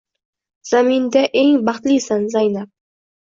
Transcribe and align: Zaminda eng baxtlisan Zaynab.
Zaminda 0.69 1.21
eng 1.41 1.53
baxtlisan 1.69 2.27
Zaynab. 2.37 2.69